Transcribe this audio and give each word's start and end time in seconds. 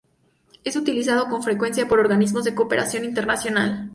Es 0.63 0.75
utilizado 0.75 1.29
con 1.29 1.43
frecuencia 1.43 1.87
por 1.87 1.99
organismos 1.99 2.43
de 2.43 2.55
cooperación 2.55 3.05
internacional. 3.05 3.89